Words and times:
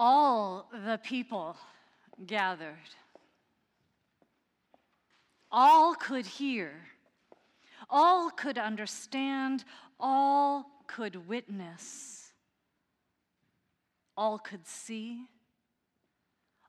all 0.00 0.66
the 0.72 0.98
people 1.04 1.58
gathered. 2.26 2.94
All 5.52 5.94
could 5.94 6.24
hear, 6.24 6.72
all 7.90 8.30
could 8.30 8.56
understand, 8.56 9.62
all 9.98 10.64
could 10.86 11.28
witness, 11.28 12.32
all 14.16 14.38
could 14.38 14.66
see. 14.66 15.26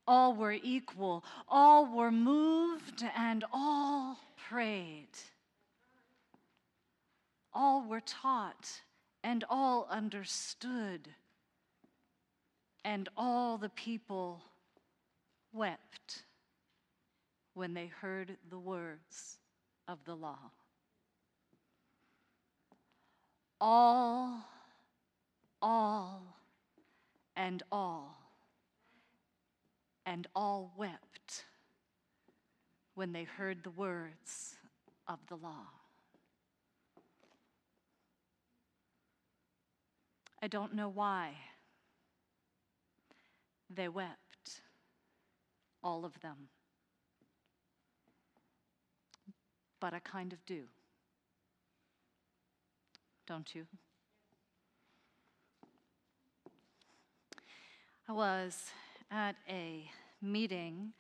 All 0.08 0.34
were 0.34 0.52
equal, 0.52 1.24
all 1.48 1.86
were 1.86 2.12
moved, 2.12 3.06
and 3.16 3.46
all 3.54 4.18
prayed. 4.50 5.16
All 7.54 7.88
were 7.88 8.02
taught, 8.02 8.82
and 9.24 9.46
all 9.48 9.88
understood, 9.90 11.08
and 12.84 13.10
all 13.16 13.58
the 13.58 13.70
people 13.70 14.42
wept 15.54 16.24
when 17.54 17.74
they 17.74 17.88
heard 17.88 18.38
the 18.50 18.58
words 18.58 19.38
of 19.88 20.00
the 20.06 20.16
law. 20.16 20.52
All, 23.60 24.44
all, 25.62 26.24
and 27.36 27.62
all, 27.72 28.18
and 30.06 30.28
all 30.36 30.74
wept 30.78 31.46
when 32.96 33.12
they 33.12 33.24
heard 33.24 33.64
the 33.64 33.70
words 33.72 34.56
of 35.08 35.20
the 35.28 35.36
law. 35.36 35.68
I 40.42 40.48
don't 40.48 40.74
know 40.74 40.90
why 40.90 41.36
they 43.76 43.88
wept, 43.88 44.62
all 45.84 46.06
of 46.06 46.20
them. 46.22 46.50
But 49.80 49.94
I 49.94 50.00
kind 50.00 50.34
of 50.34 50.46
do. 50.46 50.64
Don't 53.28 53.56
you? 53.56 53.66
I 58.08 58.14
was 58.14 58.66
at 59.10 59.36
a 59.48 59.90
meeting, 60.22 60.94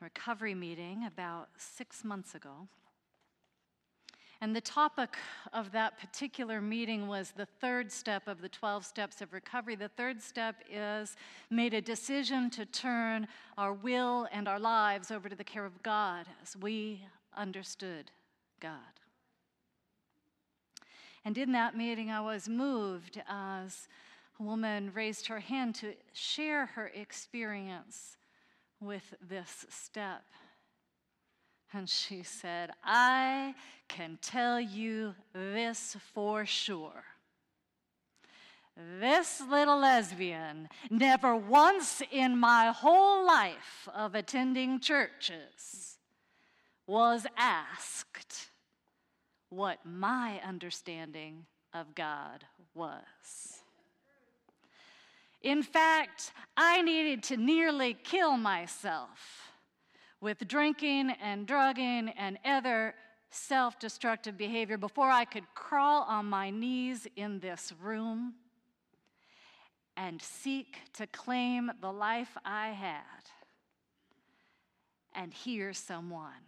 recovery 0.00 0.54
meeting, 0.54 1.04
about 1.06 1.48
six 1.56 2.04
months 2.04 2.34
ago. 2.34 2.68
And 4.40 4.54
the 4.54 4.60
topic 4.60 5.16
of 5.52 5.72
that 5.72 5.98
particular 5.98 6.60
meeting 6.60 7.08
was 7.08 7.30
the 7.30 7.46
third 7.46 7.90
step 7.90 8.28
of 8.28 8.42
the 8.42 8.48
12 8.48 8.84
steps 8.84 9.22
of 9.22 9.32
recovery. 9.32 9.76
The 9.76 9.88
third 9.88 10.20
step 10.20 10.56
is 10.70 11.16
made 11.48 11.72
a 11.72 11.80
decision 11.80 12.50
to 12.50 12.66
turn 12.66 13.28
our 13.56 13.72
will 13.72 14.28
and 14.30 14.46
our 14.46 14.60
lives 14.60 15.10
over 15.10 15.28
to 15.28 15.36
the 15.36 15.44
care 15.44 15.64
of 15.64 15.82
God 15.82 16.26
as 16.42 16.56
we 16.56 17.06
understood 17.34 18.10
God. 18.60 18.80
And 21.24 21.38
in 21.38 21.52
that 21.52 21.76
meeting, 21.76 22.10
I 22.10 22.20
was 22.20 22.48
moved 22.48 23.20
as 23.28 23.88
a 24.38 24.42
woman 24.42 24.92
raised 24.94 25.26
her 25.28 25.40
hand 25.40 25.74
to 25.76 25.94
share 26.12 26.66
her 26.66 26.88
experience 26.94 28.16
with 28.80 29.14
this 29.26 29.64
step. 29.70 30.22
And 31.72 31.88
she 31.88 32.22
said, 32.22 32.70
I 32.84 33.54
can 33.88 34.18
tell 34.22 34.60
you 34.60 35.14
this 35.32 35.96
for 36.14 36.46
sure. 36.46 37.04
This 39.00 39.40
little 39.40 39.78
lesbian 39.78 40.68
never 40.90 41.34
once 41.34 42.02
in 42.10 42.38
my 42.38 42.72
whole 42.76 43.26
life 43.26 43.88
of 43.94 44.14
attending 44.14 44.80
churches 44.80 45.98
was 46.86 47.26
asked 47.36 48.50
what 49.48 49.78
my 49.84 50.40
understanding 50.46 51.46
of 51.72 51.94
God 51.94 52.44
was. 52.74 53.62
In 55.42 55.62
fact, 55.62 56.32
I 56.56 56.82
needed 56.82 57.22
to 57.24 57.36
nearly 57.36 57.94
kill 57.94 58.36
myself 58.36 59.45
with 60.26 60.48
drinking 60.48 61.12
and 61.22 61.46
drugging 61.46 62.08
and 62.18 62.36
other 62.44 62.96
self 63.30 63.78
destructive 63.78 64.36
behavior 64.36 64.76
before 64.76 65.08
I 65.08 65.24
could 65.24 65.44
crawl 65.54 66.02
on 66.02 66.26
my 66.26 66.50
knees 66.50 67.06
in 67.14 67.38
this 67.38 67.72
room 67.80 68.34
and 69.96 70.20
seek 70.20 70.78
to 70.94 71.06
claim 71.06 71.70
the 71.80 71.92
life 71.92 72.36
I 72.44 72.70
had 72.70 73.30
and 75.14 75.32
hear 75.32 75.72
someone 75.72 76.42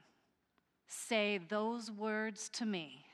say 0.88 1.38
those 1.48 1.88
words 1.88 2.48
to 2.54 2.66
me, 2.66 3.04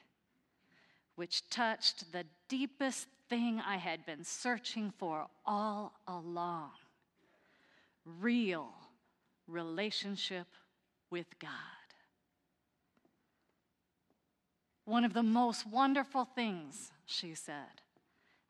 which 1.16 1.46
touched 1.50 2.10
the 2.10 2.24
deepest 2.48 3.06
thing 3.28 3.60
I 3.60 3.76
had 3.76 4.06
been 4.06 4.24
searching 4.24 4.94
for 4.96 5.26
all 5.44 5.92
along. 6.08 6.70
Real 8.06 8.72
relationship 9.46 10.46
with 11.10 11.38
God. 11.38 11.50
One 14.84 15.04
of 15.04 15.14
the 15.14 15.22
most 15.22 15.66
wonderful 15.66 16.24
things, 16.24 16.92
she 17.06 17.34
said, 17.34 17.80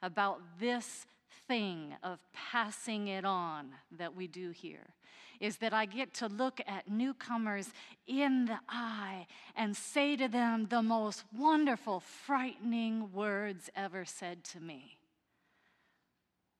about 0.02 0.40
this 0.58 1.06
thing 1.46 1.94
of 2.02 2.18
passing 2.32 3.08
it 3.08 3.24
on 3.24 3.70
that 3.96 4.14
we 4.16 4.26
do 4.26 4.50
here 4.50 4.94
is 5.40 5.58
that 5.58 5.72
I 5.72 5.84
get 5.84 6.14
to 6.14 6.26
look 6.26 6.60
at 6.66 6.90
newcomers 6.90 7.70
in 8.06 8.46
the 8.46 8.58
eye 8.68 9.26
and 9.56 9.76
say 9.76 10.16
to 10.16 10.28
them 10.28 10.66
the 10.70 10.82
most 10.82 11.24
wonderful, 11.36 12.00
frightening 12.00 13.12
words 13.12 13.68
ever 13.76 14.04
said 14.04 14.44
to 14.44 14.60
me. 14.60 14.98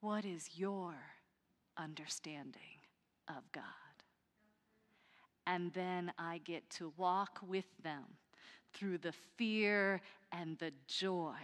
What 0.01 0.25
is 0.25 0.49
your 0.55 0.93
understanding 1.77 2.81
of 3.27 3.51
God? 3.51 3.63
And 5.47 5.71
then 5.73 6.11
I 6.17 6.39
get 6.39 6.69
to 6.71 6.91
walk 6.97 7.39
with 7.47 7.65
them 7.83 8.03
through 8.73 8.97
the 8.97 9.13
fear 9.37 10.01
and 10.31 10.57
the 10.57 10.71
joy 10.87 11.35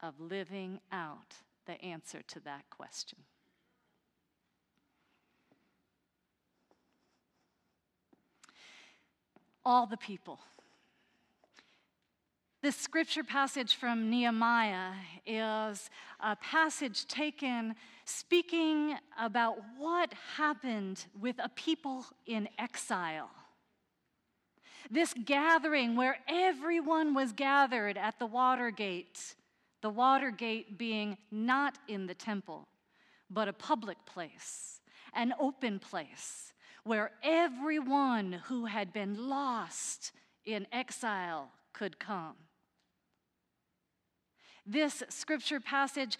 of 0.00 0.18
living 0.20 0.80
out 0.92 1.36
the 1.66 1.80
answer 1.84 2.22
to 2.28 2.40
that 2.40 2.68
question. 2.70 3.18
All 9.64 9.86
the 9.86 9.98
people. 9.98 10.40
This 12.60 12.74
scripture 12.74 13.22
passage 13.22 13.76
from 13.76 14.10
Nehemiah 14.10 14.94
is 15.24 15.90
a 16.18 16.34
passage 16.34 17.06
taken 17.06 17.76
speaking 18.04 18.96
about 19.16 19.58
what 19.76 20.12
happened 20.36 21.04
with 21.20 21.36
a 21.38 21.48
people 21.50 22.04
in 22.26 22.48
exile. 22.58 23.30
This 24.90 25.14
gathering 25.24 25.94
where 25.94 26.18
everyone 26.26 27.14
was 27.14 27.32
gathered 27.32 27.96
at 27.96 28.18
the 28.18 28.26
water 28.26 28.72
gate 28.72 29.36
the 29.80 29.90
water 29.90 30.32
gate 30.32 30.76
being 30.76 31.16
not 31.30 31.78
in 31.86 32.08
the 32.08 32.14
temple, 32.14 32.66
but 33.30 33.46
a 33.46 33.52
public 33.52 33.96
place, 34.06 34.80
an 35.14 35.32
open 35.38 35.78
place 35.78 36.52
where 36.82 37.12
everyone 37.22 38.32
who 38.46 38.66
had 38.66 38.92
been 38.92 39.28
lost 39.28 40.10
in 40.44 40.66
exile 40.72 41.52
could 41.72 42.00
come. 42.00 42.34
This 44.70 45.02
scripture 45.08 45.60
passage 45.60 46.18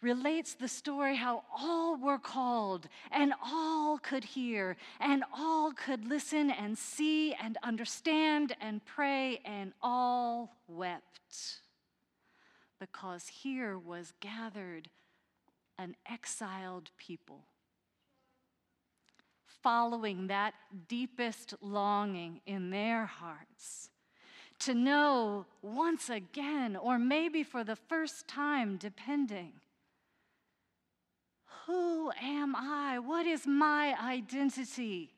relates 0.00 0.54
the 0.54 0.68
story 0.68 1.16
how 1.16 1.42
all 1.58 1.96
were 1.96 2.18
called 2.18 2.86
and 3.10 3.34
all 3.44 3.98
could 3.98 4.22
hear 4.22 4.76
and 5.00 5.24
all 5.36 5.72
could 5.72 6.06
listen 6.06 6.48
and 6.48 6.78
see 6.78 7.34
and 7.34 7.58
understand 7.64 8.54
and 8.60 8.84
pray 8.84 9.40
and 9.44 9.72
all 9.82 10.54
wept 10.68 11.60
because 12.78 13.26
here 13.26 13.76
was 13.76 14.12
gathered 14.20 14.88
an 15.76 15.96
exiled 16.08 16.90
people. 16.96 17.46
Following 19.44 20.28
that 20.28 20.54
deepest 20.86 21.54
longing 21.60 22.42
in 22.46 22.70
their 22.70 23.06
hearts 23.06 23.90
to 24.60 24.74
know 24.74 25.46
once 25.62 26.10
again, 26.10 26.76
or 26.76 26.98
maybe 26.98 27.42
for 27.42 27.64
the 27.64 27.76
first 27.76 28.26
time, 28.28 28.76
depending 28.76 29.52
who 31.66 32.10
am 32.22 32.56
I? 32.56 32.98
What 32.98 33.26
is 33.26 33.46
my 33.46 33.94
identity 34.02 35.12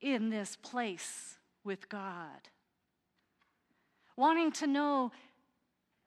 in 0.00 0.30
this 0.30 0.56
place 0.56 1.36
with 1.64 1.90
God? 1.90 2.48
Wanting 4.16 4.52
to 4.52 4.66
know 4.66 5.12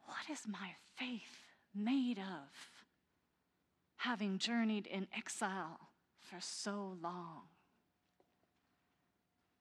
what 0.05 0.27
is 0.31 0.47
my 0.47 0.71
faith 0.97 1.37
made 1.75 2.17
of? 2.17 2.71
having 4.01 4.39
journeyed 4.39 4.87
in 4.87 5.07
exile 5.15 5.79
for 6.17 6.37
so 6.39 6.97
long? 7.03 7.43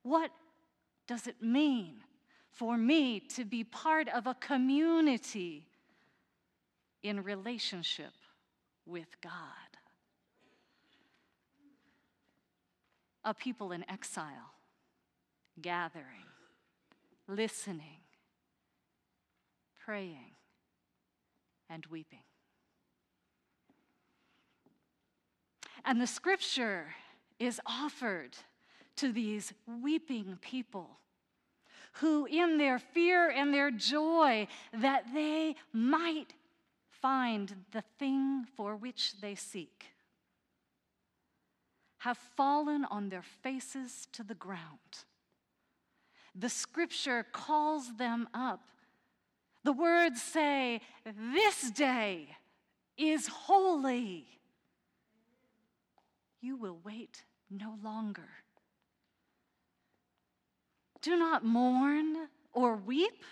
What 0.02 0.30
does 1.06 1.26
it 1.26 1.42
mean 1.42 1.98
for 2.52 2.76
me 2.76 3.20
to 3.20 3.44
be 3.44 3.64
part 3.64 4.08
of 4.08 4.26
a 4.26 4.34
community 4.34 5.66
in 7.02 7.22
relationship 7.22 8.12
with 8.86 9.20
God? 9.20 9.32
A 13.24 13.34
people 13.34 13.72
in 13.72 13.88
exile, 13.90 14.54
gathering, 15.60 16.26
listening, 17.28 18.00
praying, 19.84 20.32
and 21.68 21.84
weeping. 21.86 22.22
And 25.84 26.00
the 26.00 26.06
scripture 26.06 26.94
is 27.38 27.60
offered 27.64 28.36
to 28.96 29.12
these 29.12 29.52
weeping 29.66 30.38
people 30.42 30.98
who, 31.94 32.26
in 32.26 32.58
their 32.58 32.78
fear 32.78 33.30
and 33.30 33.52
their 33.52 33.70
joy, 33.70 34.46
that 34.72 35.04
they 35.12 35.56
might 35.72 36.34
find 37.00 37.64
the 37.72 37.82
thing 37.98 38.44
for 38.56 38.76
which 38.76 39.20
they 39.20 39.34
seek, 39.34 39.86
have 41.98 42.18
fallen 42.36 42.84
on 42.84 43.08
their 43.08 43.22
faces 43.22 44.06
to 44.12 44.22
the 44.22 44.34
ground. 44.34 45.04
The 46.34 46.48
scripture 46.48 47.26
calls 47.32 47.96
them 47.96 48.28
up. 48.32 48.60
The 49.64 49.72
words 49.72 50.22
say, 50.22 50.80
This 51.04 51.70
day 51.70 52.28
is 52.96 53.26
holy. 53.26 54.26
You 56.40 56.56
will 56.56 56.78
wait 56.84 57.24
no 57.50 57.76
longer. 57.82 58.28
Do 61.02 61.16
not 61.16 61.44
mourn 61.44 62.28
or 62.52 62.76
weep. 62.76 63.24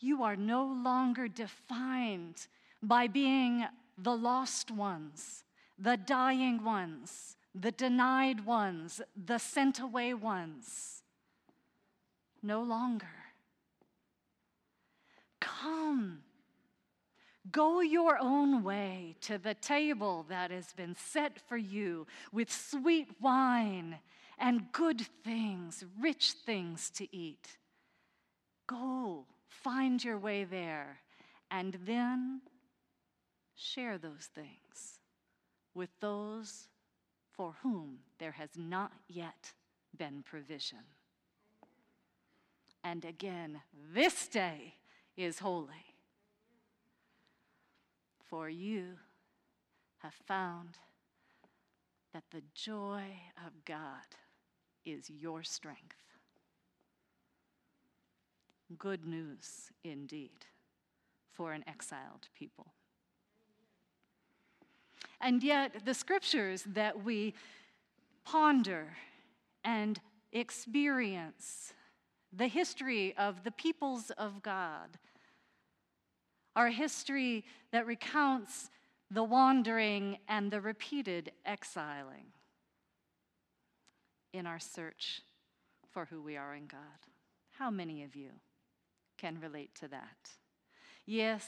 You 0.00 0.22
are 0.22 0.36
no 0.36 0.64
longer 0.64 1.28
defined 1.28 2.46
by 2.82 3.06
being 3.06 3.66
the 3.96 4.16
lost 4.16 4.70
ones, 4.70 5.44
the 5.78 5.96
dying 5.96 6.62
ones, 6.62 7.36
the 7.54 7.72
denied 7.72 8.44
ones, 8.44 9.00
the 9.16 9.38
sent 9.38 9.80
away 9.80 10.14
ones. 10.14 11.02
No 12.42 12.62
longer. 12.62 13.06
Come. 15.40 16.20
Go 17.50 17.80
your 17.80 18.18
own 18.20 18.62
way 18.62 19.16
to 19.22 19.38
the 19.38 19.54
table 19.54 20.26
that 20.28 20.50
has 20.50 20.72
been 20.72 20.94
set 20.94 21.38
for 21.48 21.56
you 21.56 22.06
with 22.32 22.52
sweet 22.52 23.08
wine 23.20 23.98
and 24.38 24.72
good 24.72 25.00
things, 25.24 25.84
rich 26.00 26.32
things 26.32 26.90
to 26.90 27.16
eat. 27.16 27.58
Go, 28.66 29.26
find 29.48 30.02
your 30.02 30.18
way 30.18 30.44
there, 30.44 30.98
and 31.50 31.78
then 31.86 32.42
share 33.54 33.98
those 33.98 34.28
things 34.34 35.00
with 35.74 35.90
those 36.00 36.68
for 37.32 37.54
whom 37.62 37.98
there 38.18 38.32
has 38.32 38.50
not 38.56 38.92
yet 39.08 39.52
been 39.96 40.22
provision. 40.22 40.84
And 42.82 43.04
again, 43.04 43.60
this 43.94 44.28
day 44.28 44.74
is 45.16 45.38
holy. 45.40 45.94
For 48.24 48.48
you 48.48 48.98
have 49.98 50.14
found 50.14 50.78
that 52.12 52.24
the 52.30 52.42
joy 52.54 53.02
of 53.44 53.64
God 53.64 54.06
is 54.86 55.10
your 55.10 55.42
strength. 55.42 55.96
Good 58.78 59.04
news 59.04 59.70
indeed 59.84 60.46
for 61.32 61.52
an 61.52 61.64
exiled 61.68 62.28
people. 62.34 62.66
And 65.20 65.42
yet, 65.42 65.84
the 65.84 65.94
scriptures 65.94 66.64
that 66.74 67.04
we 67.04 67.34
ponder 68.24 68.96
and 69.64 70.00
experience, 70.32 71.72
the 72.32 72.48
history 72.48 73.14
of 73.16 73.44
the 73.44 73.50
peoples 73.50 74.10
of 74.18 74.42
God, 74.42 74.98
our 76.54 76.68
history 76.68 77.44
that 77.72 77.86
recounts 77.86 78.70
the 79.10 79.24
wandering 79.24 80.18
and 80.28 80.50
the 80.50 80.60
repeated 80.60 81.32
exiling 81.44 82.32
in 84.36 84.46
our 84.46 84.58
search 84.58 85.22
for 85.90 86.06
who 86.06 86.22
we 86.22 86.36
are 86.36 86.54
in 86.54 86.66
God. 86.66 86.80
How 87.58 87.70
many 87.70 88.02
of 88.02 88.14
you 88.14 88.30
can 89.18 89.38
relate 89.40 89.74
to 89.80 89.88
that? 89.88 90.30
Yes, 91.06 91.46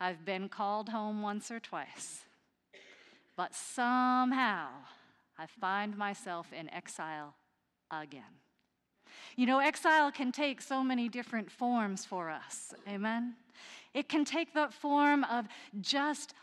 I've 0.00 0.24
been 0.24 0.48
called 0.48 0.88
home 0.88 1.22
once 1.22 1.50
or 1.50 1.60
twice, 1.60 2.22
but 3.36 3.54
somehow 3.54 4.68
I 5.38 5.46
find 5.60 5.96
myself 5.96 6.52
in 6.52 6.70
exile 6.70 7.34
again. 7.90 8.22
You 9.36 9.46
know, 9.46 9.58
exile 9.58 10.10
can 10.10 10.32
take 10.32 10.60
so 10.60 10.82
many 10.82 11.08
different 11.08 11.50
forms 11.50 12.04
for 12.04 12.30
us. 12.30 12.72
Amen? 12.88 13.34
It 13.94 14.08
can 14.08 14.24
take 14.24 14.54
the 14.54 14.68
form 14.68 15.24
of 15.24 15.46
just 15.80 16.34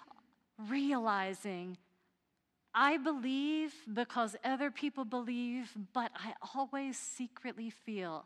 realizing 0.69 1.77
I 2.77 2.97
believe 2.97 3.73
because 3.91 4.35
other 4.43 4.69
people 4.69 5.05
believe, 5.05 5.71
but 5.93 6.11
I 6.13 6.33
always 6.53 6.97
secretly 6.97 7.69
feel 7.69 8.25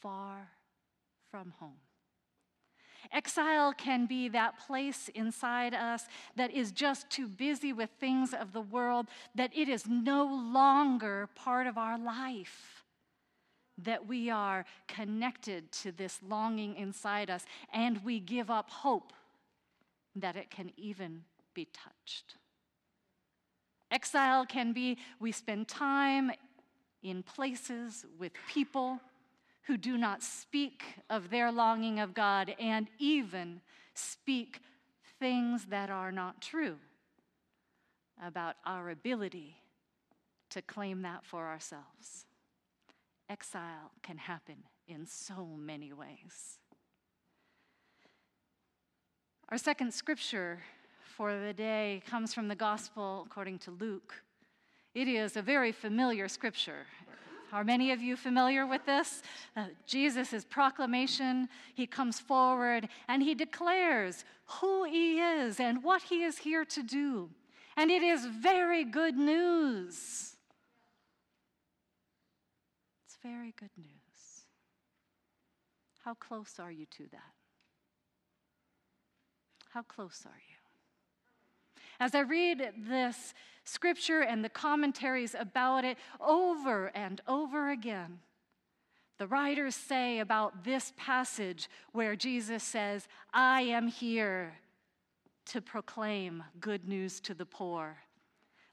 far 0.00 0.50
from 1.32 1.52
home. 1.58 1.80
Exile 3.10 3.72
can 3.72 4.06
be 4.06 4.28
that 4.28 4.60
place 4.64 5.10
inside 5.16 5.74
us 5.74 6.04
that 6.36 6.52
is 6.52 6.70
just 6.70 7.10
too 7.10 7.26
busy 7.26 7.72
with 7.72 7.90
things 7.98 8.32
of 8.32 8.52
the 8.52 8.60
world 8.60 9.08
that 9.34 9.50
it 9.52 9.68
is 9.68 9.84
no 9.88 10.24
longer 10.24 11.28
part 11.34 11.66
of 11.66 11.76
our 11.76 11.98
life. 11.98 12.84
That 13.78 14.06
we 14.06 14.30
are 14.30 14.64
connected 14.86 15.72
to 15.72 15.90
this 15.90 16.20
longing 16.22 16.76
inside 16.76 17.30
us 17.30 17.44
and 17.72 18.04
we 18.04 18.20
give 18.20 18.48
up 18.48 18.70
hope 18.70 19.12
that 20.14 20.36
it 20.36 20.50
can 20.50 20.70
even 20.76 21.24
be 21.52 21.66
touched. 21.72 22.36
Exile 23.92 24.46
can 24.46 24.72
be 24.72 24.96
we 25.20 25.30
spend 25.32 25.68
time 25.68 26.32
in 27.02 27.22
places 27.22 28.06
with 28.18 28.32
people 28.48 28.98
who 29.66 29.76
do 29.76 29.98
not 29.98 30.22
speak 30.22 30.82
of 31.10 31.28
their 31.28 31.52
longing 31.52 32.00
of 32.00 32.14
God 32.14 32.54
and 32.58 32.88
even 32.98 33.60
speak 33.94 34.60
things 35.20 35.66
that 35.66 35.90
are 35.90 36.10
not 36.10 36.40
true 36.40 36.78
about 38.24 38.56
our 38.64 38.88
ability 38.90 39.56
to 40.50 40.62
claim 40.62 41.02
that 41.02 41.24
for 41.24 41.46
ourselves. 41.46 42.24
Exile 43.28 43.92
can 44.02 44.16
happen 44.16 44.64
in 44.88 45.06
so 45.06 45.46
many 45.56 45.92
ways. 45.92 46.58
Our 49.50 49.58
second 49.58 49.92
scripture 49.92 50.60
for 51.16 51.38
the 51.38 51.52
day 51.52 52.02
comes 52.08 52.32
from 52.32 52.48
the 52.48 52.54
Gospel 52.54 53.24
according 53.26 53.58
to 53.60 53.70
Luke. 53.70 54.22
It 54.94 55.08
is 55.08 55.36
a 55.36 55.42
very 55.42 55.72
familiar 55.72 56.26
scripture. 56.28 56.86
Are 57.52 57.64
many 57.64 57.92
of 57.92 58.00
you 58.00 58.16
familiar 58.16 58.66
with 58.66 58.86
this? 58.86 59.22
Uh, 59.54 59.66
Jesus' 59.86 60.44
proclamation, 60.48 61.48
he 61.74 61.86
comes 61.86 62.18
forward 62.18 62.88
and 63.08 63.22
he 63.22 63.34
declares 63.34 64.24
who 64.46 64.84
he 64.84 65.20
is 65.20 65.60
and 65.60 65.84
what 65.84 66.02
he 66.02 66.22
is 66.22 66.38
here 66.38 66.64
to 66.64 66.82
do. 66.82 67.28
And 67.76 67.90
it 67.90 68.02
is 68.02 68.24
very 68.24 68.84
good 68.84 69.16
news. 69.16 70.36
It's 73.04 73.18
very 73.22 73.52
good 73.58 73.70
news. 73.76 74.46
How 76.04 76.14
close 76.14 76.54
are 76.58 76.72
you 76.72 76.86
to 76.96 77.04
that? 77.12 77.32
How 79.70 79.82
close 79.82 80.24
are 80.26 80.40
you? 80.48 80.51
As 82.00 82.14
I 82.14 82.20
read 82.20 82.72
this 82.76 83.34
scripture 83.64 84.20
and 84.20 84.44
the 84.44 84.48
commentaries 84.48 85.34
about 85.38 85.84
it 85.84 85.98
over 86.20 86.86
and 86.88 87.20
over 87.28 87.70
again, 87.70 88.20
the 89.18 89.26
writers 89.26 89.74
say 89.76 90.18
about 90.18 90.64
this 90.64 90.92
passage 90.96 91.68
where 91.92 92.16
Jesus 92.16 92.62
says, 92.62 93.06
I 93.32 93.62
am 93.62 93.86
here 93.86 94.54
to 95.46 95.60
proclaim 95.60 96.42
good 96.60 96.88
news 96.88 97.20
to 97.20 97.34
the 97.34 97.46
poor, 97.46 97.98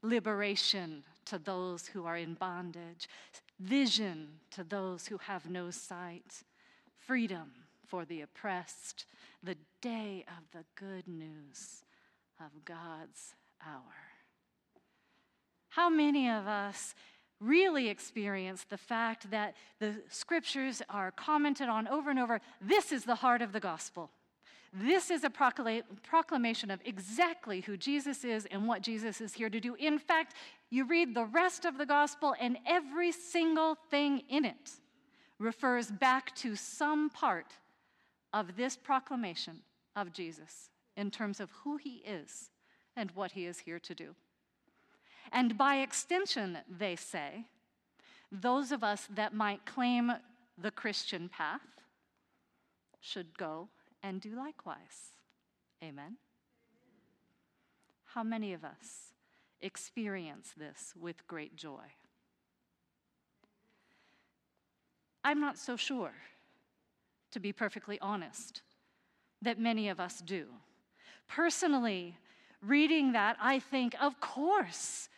liberation 0.02 1.04
to 1.26 1.38
those 1.38 1.86
who 1.86 2.04
are 2.04 2.16
in 2.16 2.34
bondage, 2.34 3.08
vision 3.60 4.28
to 4.50 4.64
those 4.64 5.06
who 5.06 5.18
have 5.18 5.48
no 5.48 5.70
sight, 5.70 6.42
freedom 6.98 7.52
for 7.86 8.04
the 8.04 8.22
oppressed, 8.22 9.04
the 9.42 9.56
day 9.80 10.24
of 10.28 10.44
the 10.52 10.64
good 10.74 11.06
news 11.06 11.84
of 12.40 12.64
God's 12.64 13.34
hour. 13.64 13.94
How 15.68 15.88
many 15.88 16.28
of 16.28 16.46
us 16.46 16.94
really 17.38 17.88
experience 17.88 18.64
the 18.68 18.76
fact 18.76 19.30
that 19.30 19.54
the 19.78 20.02
scriptures 20.08 20.82
are 20.88 21.10
commented 21.10 21.68
on 21.68 21.86
over 21.86 22.10
and 22.10 22.18
over? 22.18 22.40
This 22.60 22.92
is 22.92 23.04
the 23.04 23.14
heart 23.14 23.42
of 23.42 23.52
the 23.52 23.60
gospel. 23.60 24.10
This 24.72 25.10
is 25.10 25.24
a 25.24 25.30
proclamation 25.30 26.70
of 26.70 26.80
exactly 26.84 27.60
who 27.60 27.76
Jesus 27.76 28.24
is 28.24 28.46
and 28.50 28.68
what 28.68 28.82
Jesus 28.82 29.20
is 29.20 29.34
here 29.34 29.50
to 29.50 29.60
do. 29.60 29.74
In 29.74 29.98
fact, 29.98 30.34
you 30.70 30.84
read 30.84 31.14
the 31.14 31.24
rest 31.24 31.64
of 31.64 31.76
the 31.76 31.86
gospel, 31.86 32.36
and 32.40 32.56
every 32.66 33.10
single 33.10 33.76
thing 33.90 34.22
in 34.28 34.44
it 34.44 34.70
refers 35.38 35.90
back 35.90 36.34
to 36.36 36.54
some 36.54 37.10
part 37.10 37.52
of 38.32 38.56
this 38.56 38.76
proclamation 38.76 39.60
of 39.96 40.12
Jesus 40.12 40.70
in 40.96 41.10
terms 41.10 41.40
of 41.40 41.50
who 41.64 41.76
he 41.76 42.02
is 42.06 42.50
and 42.96 43.10
what 43.12 43.32
he 43.32 43.46
is 43.46 43.60
here 43.60 43.78
to 43.78 43.94
do. 43.94 44.14
And 45.32 45.56
by 45.56 45.76
extension, 45.76 46.58
they 46.68 46.96
say, 46.96 47.44
those 48.32 48.72
of 48.72 48.84
us 48.84 49.08
that 49.14 49.34
might 49.34 49.66
claim 49.66 50.12
the 50.58 50.70
Christian 50.70 51.28
path 51.28 51.60
should 53.00 53.36
go 53.38 53.68
and 54.02 54.20
do 54.20 54.34
likewise. 54.36 55.14
Amen. 55.82 56.16
How 58.04 58.22
many 58.22 58.52
of 58.52 58.64
us 58.64 59.14
experience 59.60 60.52
this 60.56 60.94
with 60.98 61.26
great 61.26 61.56
joy? 61.56 61.94
I'm 65.22 65.40
not 65.40 65.58
so 65.58 65.76
sure, 65.76 66.12
to 67.30 67.40
be 67.40 67.52
perfectly 67.52 67.98
honest, 68.00 68.62
that 69.42 69.58
many 69.58 69.88
of 69.88 70.00
us 70.00 70.20
do. 70.20 70.46
Personally, 71.30 72.16
reading 72.60 73.12
that, 73.12 73.36
I 73.40 73.60
think, 73.60 73.94
of 74.02 74.18
course, 74.20 75.08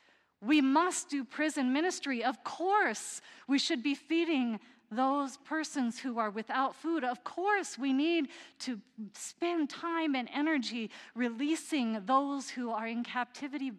we 0.43 0.61
must 0.61 1.09
do 1.09 1.25
prison 1.25 1.73
ministry. 1.73 2.23
Of 2.23 2.45
course, 2.45 3.23
we 3.49 3.59
should 3.59 3.83
be 3.83 3.95
feeding 3.95 4.61
those 4.91 5.39
persons 5.39 5.99
who 5.99 6.19
are 6.19 6.29
without 6.29 6.77
food. 6.77 7.03
Of 7.03 7.25
course, 7.25 7.79
we 7.79 7.95
need 7.95 8.29
to 8.59 8.79
spend 9.15 9.71
time 9.71 10.15
and 10.15 10.29
energy 10.35 10.91
releasing 11.15 12.05
those 12.05 12.51
who 12.51 12.71
are 12.71 12.87
in 12.87 13.05
captivity. 13.05 13.73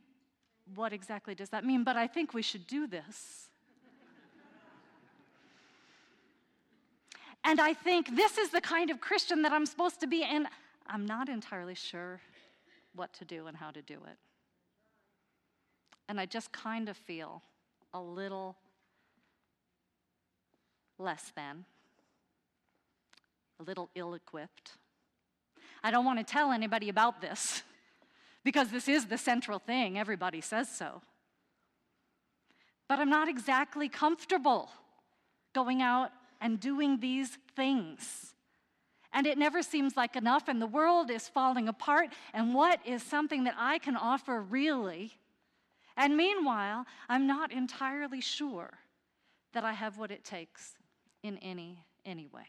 What 0.73 0.91
exactly 0.91 1.35
does 1.35 1.49
that 1.49 1.63
mean? 1.63 1.83
But 1.83 1.97
I 1.97 2.07
think 2.07 2.33
we 2.33 2.41
should 2.41 2.65
do 2.65 2.87
this. 2.87 3.47
and 7.43 7.61
I 7.61 7.75
think 7.75 8.15
this 8.15 8.39
is 8.39 8.49
the 8.49 8.61
kind 8.61 8.89
of 8.89 8.99
Christian 8.99 9.43
that 9.43 9.51
I'm 9.51 9.67
supposed 9.67 9.99
to 9.99 10.07
be, 10.07 10.23
and 10.23 10.47
I'm 10.87 11.05
not 11.05 11.29
entirely 11.29 11.75
sure 11.75 12.21
what 12.95 13.13
to 13.13 13.25
do 13.25 13.47
and 13.47 13.57
how 13.57 13.71
to 13.71 13.81
do 13.81 13.95
it. 13.95 14.17
And 16.07 16.19
I 16.19 16.25
just 16.25 16.51
kind 16.51 16.89
of 16.89 16.97
feel 16.97 17.41
a 17.93 18.01
little 18.01 18.57
less 20.99 21.31
than, 21.35 21.65
a 23.59 23.63
little 23.63 23.89
ill 23.95 24.13
equipped. 24.13 24.73
I 25.83 25.91
don't 25.91 26.05
want 26.05 26.19
to 26.19 26.25
tell 26.25 26.51
anybody 26.51 26.89
about 26.89 27.21
this 27.21 27.63
because 28.43 28.69
this 28.69 28.87
is 28.87 29.07
the 29.07 29.17
central 29.17 29.59
thing. 29.59 29.97
Everybody 29.97 30.41
says 30.41 30.69
so. 30.69 31.01
But 32.87 32.99
I'm 32.99 33.09
not 33.09 33.27
exactly 33.27 33.89
comfortable 33.89 34.69
going 35.53 35.81
out 35.81 36.11
and 36.41 36.59
doing 36.59 36.99
these 36.99 37.37
things. 37.55 38.32
And 39.13 39.27
it 39.27 39.38
never 39.38 39.62
seems 39.62 39.96
like 39.96 40.15
enough, 40.15 40.48
and 40.48 40.62
the 40.62 40.67
world 40.67 41.12
is 41.12 41.27
falling 41.27 41.67
apart. 41.67 42.10
And 42.34 42.53
what 42.53 42.79
is 42.86 43.03
something 43.03 43.43
that 43.43 43.55
I 43.58 43.77
can 43.77 43.96
offer 43.96 44.41
really? 44.41 45.13
And 45.96 46.17
meanwhile, 46.17 46.86
I'm 47.08 47.27
not 47.27 47.51
entirely 47.51 48.22
sure 48.22 48.79
that 49.53 49.63
I 49.63 49.74
have 49.74 50.00
what 50.00 50.10
it 50.10 50.24
takes 50.24 50.75
in 51.22 51.38
any, 51.38 51.86
any 52.05 52.27
way. 52.27 52.48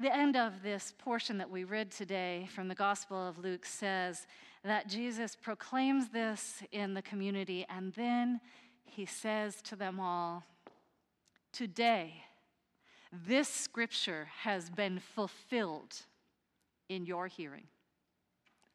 The 0.00 0.14
end 0.14 0.36
of 0.36 0.62
this 0.62 0.92
portion 0.98 1.38
that 1.38 1.50
we 1.50 1.64
read 1.64 1.90
today 1.90 2.48
from 2.54 2.68
the 2.68 2.74
Gospel 2.74 3.28
of 3.28 3.38
Luke 3.38 3.66
says 3.66 4.26
that 4.64 4.88
Jesus 4.88 5.36
proclaims 5.36 6.08
this 6.08 6.62
in 6.72 6.94
the 6.94 7.02
community, 7.02 7.66
and 7.68 7.92
then 7.94 8.40
he 8.84 9.06
says 9.06 9.60
to 9.62 9.76
them 9.76 10.00
all, 10.00 10.44
Today, 11.52 12.24
this 13.26 13.48
scripture 13.48 14.28
has 14.42 14.70
been 14.70 14.98
fulfilled 14.98 15.94
in 16.88 17.06
your 17.06 17.26
hearing. 17.26 17.64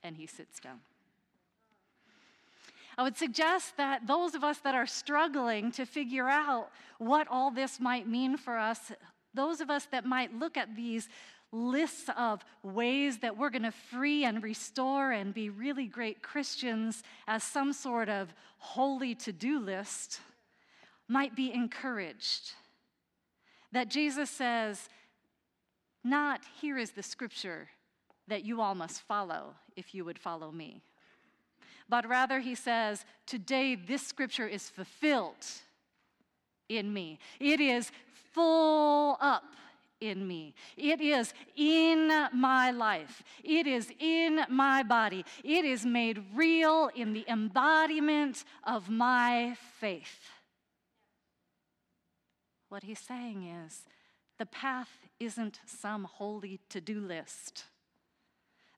And 0.04 0.16
he 0.16 0.28
sits 0.28 0.60
down. 0.60 0.80
I 2.98 3.04
would 3.04 3.18
suggest 3.18 3.78
that 3.78 4.08
those 4.08 4.36
of 4.36 4.44
us 4.44 4.58
that 4.60 4.76
are 4.76 4.86
struggling 4.86 5.72
to 5.74 5.86
figure 5.86 6.28
out 6.28 6.70
what 6.98 7.28
all 7.30 7.50
this 7.52 7.80
might 7.80 8.08
mean 8.08 8.36
for 8.36 8.58
us, 8.58 8.92
those 9.34 9.62
of 9.62 9.70
us 9.70 9.86
that 9.92 10.06
might 10.06 10.38
look 10.38 10.58
at 10.58 10.76
these 10.76 11.08
lists 11.52 12.10
of 12.18 12.44
ways 12.62 13.20
that 13.20 13.38
we're 13.38 13.50
going 13.50 13.64
to 13.64 13.72
free 13.72 14.26
and 14.26 14.44
restore 14.44 15.12
and 15.12 15.34
be 15.34 15.50
really 15.50 15.86
great 15.86 16.22
Christians 16.22 17.04
as 17.28 17.44
some 17.44 17.74
sort 17.74 18.10
of 18.10 18.34
holy 18.58 19.16
to 19.16 19.32
do 19.32 19.60
list, 19.60 20.20
might 21.08 21.36
be 21.36 21.52
encouraged. 21.54 22.52
That 23.72 23.90
Jesus 23.90 24.30
says, 24.30 24.90
not 26.04 26.42
here 26.62 26.78
is 26.78 26.92
the 26.92 27.04
scripture 27.04 27.70
that 28.28 28.46
you 28.46 28.62
all 28.62 28.76
must 28.76 29.02
follow 29.02 29.56
if 29.76 29.94
you 29.94 30.06
would 30.06 30.20
follow 30.20 30.52
me 30.52 30.82
but 31.90 32.08
rather 32.08 32.40
he 32.40 32.56
says, 32.56 33.04
Today 33.26 33.76
this 33.76 34.06
scripture 34.06 34.48
is 34.48 34.70
fulfilled 34.70 35.46
in 36.70 36.94
me. 36.94 37.18
It 37.40 37.60
is 37.60 37.92
full 38.32 39.18
up 39.20 39.44
in 40.00 40.26
me. 40.26 40.54
It 40.78 41.02
is 41.02 41.34
in 41.58 42.08
my 42.32 42.72
life. 42.72 43.24
It 43.44 43.66
is 43.66 43.92
in 44.00 44.42
my 44.50 44.84
body. 44.84 45.26
It 45.44 45.66
is 45.66 45.84
made 45.86 46.24
real 46.36 46.90
in 46.96 47.14
the 47.14 47.26
embodiment 47.28 48.46
of 48.64 48.90
my 48.90 49.58
faith. 49.80 50.30
What 52.70 52.84
he's 52.84 53.00
saying 53.00 53.44
is 53.44 53.86
the 54.38 54.46
path 54.46 54.90
isn't 55.20 55.60
some 55.66 56.06
holy 56.06 56.60
to 56.70 56.80
do 56.80 57.00
list. 57.00 57.66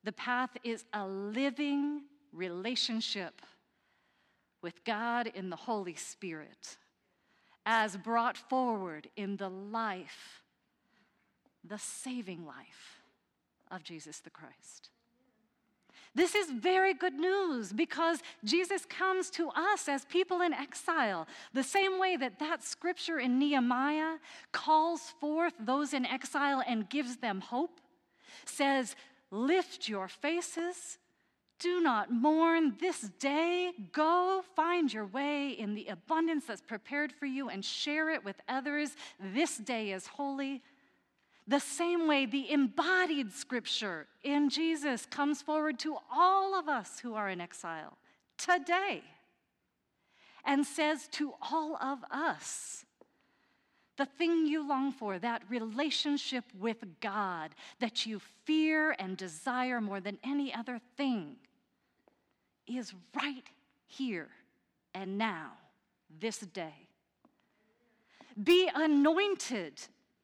The 0.03 0.11
path 0.11 0.57
is 0.63 0.85
a 0.93 1.05
living, 1.05 2.01
relationship 2.33 3.41
with 4.61 4.83
God 4.85 5.27
in 5.27 5.49
the 5.49 5.55
Holy 5.55 5.95
Spirit 5.95 6.77
as 7.65 7.97
brought 7.97 8.37
forward 8.37 9.09
in 9.15 9.37
the 9.37 9.49
life, 9.49 10.41
the 11.63 11.77
saving 11.77 12.45
life 12.45 13.01
of 13.69 13.83
Jesus 13.83 14.19
the 14.19 14.29
Christ. 14.29 14.89
This 16.13 16.35
is 16.35 16.51
very 16.51 16.93
good 16.93 17.13
news 17.13 17.71
because 17.71 18.19
Jesus 18.43 18.85
comes 18.85 19.29
to 19.31 19.49
us 19.49 19.87
as 19.87 20.03
people 20.05 20.41
in 20.41 20.53
exile, 20.53 21.27
the 21.53 21.63
same 21.63 21.99
way 21.99 22.17
that 22.17 22.39
that 22.39 22.63
scripture 22.63 23.19
in 23.19 23.39
Nehemiah 23.39 24.17
calls 24.51 25.13
forth 25.19 25.53
those 25.59 25.93
in 25.93 26.05
exile 26.05 26.61
and 26.67 26.89
gives 26.89 27.17
them 27.17 27.39
hope, 27.41 27.79
says, 28.45 28.95
Lift 29.31 29.87
your 29.87 30.09
faces 30.09 30.97
do 31.61 31.79
not 31.79 32.11
mourn 32.11 32.75
this 32.79 33.01
day. 33.19 33.71
Go 33.91 34.43
find 34.55 34.91
your 34.91 35.05
way 35.05 35.49
in 35.49 35.75
the 35.75 35.85
abundance 35.87 36.45
that's 36.45 36.61
prepared 36.61 37.13
for 37.13 37.27
you 37.27 37.49
and 37.49 37.63
share 37.63 38.09
it 38.09 38.25
with 38.25 38.35
others. 38.49 38.95
This 39.19 39.57
day 39.57 39.91
is 39.91 40.07
holy. 40.07 40.63
The 41.47 41.59
same 41.59 42.07
way 42.07 42.25
the 42.25 42.51
embodied 42.51 43.33
scripture 43.33 44.07
in 44.23 44.49
Jesus 44.49 45.05
comes 45.05 45.41
forward 45.41 45.79
to 45.79 45.97
all 46.11 46.57
of 46.57 46.69
us 46.69 46.99
who 46.99 47.15
are 47.15 47.29
in 47.29 47.41
exile 47.41 47.97
today 48.37 49.03
and 50.45 50.65
says 50.65 51.07
to 51.13 51.33
all 51.51 51.75
of 51.77 51.99
us, 52.11 52.85
the 53.97 54.05
thing 54.05 54.47
you 54.47 54.67
long 54.67 54.91
for, 54.91 55.19
that 55.19 55.43
relationship 55.49 56.45
with 56.57 56.77
God 57.01 57.51
that 57.79 58.05
you 58.05 58.19
fear 58.45 58.95
and 58.97 59.17
desire 59.17 59.81
more 59.81 59.99
than 59.99 60.17
any 60.23 60.53
other 60.53 60.79
thing 60.97 61.35
is 62.67 62.93
right 63.15 63.47
here 63.85 64.29
and 64.93 65.17
now, 65.17 65.51
this 66.19 66.39
day. 66.39 66.87
Be 68.41 68.69
anointed, 68.73 69.81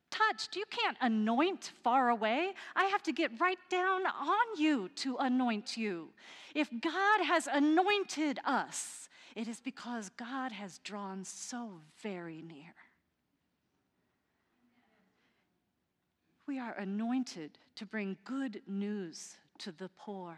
touched. 0.09 0.55
You 0.55 0.65
can't 0.69 0.97
anoint 1.01 1.71
far 1.83 2.09
away. 2.09 2.53
I 2.75 2.85
have 2.85 3.03
to 3.03 3.11
get 3.11 3.39
right 3.39 3.59
down 3.69 4.05
on 4.05 4.59
you 4.59 4.89
to 4.97 5.17
anoint 5.17 5.77
you. 5.77 6.09
If 6.55 6.69
God 6.81 7.21
has 7.23 7.47
anointed 7.47 8.39
us, 8.45 9.09
it 9.35 9.47
is 9.47 9.59
because 9.59 10.09
God 10.17 10.51
has 10.51 10.79
drawn 10.79 11.23
so 11.23 11.81
very 12.01 12.41
near. 12.41 12.73
We 16.47 16.59
are 16.59 16.73
anointed 16.73 17.57
to 17.75 17.85
bring 17.85 18.17
good 18.23 18.61
news 18.67 19.35
to 19.59 19.71
the 19.71 19.89
poor. 19.97 20.37